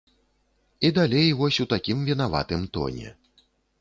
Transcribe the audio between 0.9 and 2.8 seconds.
далей вось у такім вінаватым